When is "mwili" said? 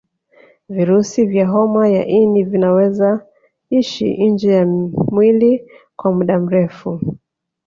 5.11-5.69